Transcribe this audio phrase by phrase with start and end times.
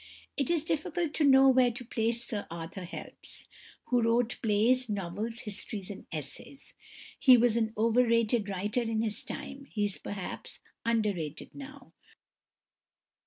[0.35, 3.47] It is difficult to know where to place =Sir Arthur Helps
[3.91, 6.73] (1817 1875)=, who wrote plays, novels, histories, and essays.
[7.19, 9.65] He was an overrated writer in his time.
[9.65, 11.93] He is perhaps underrated now.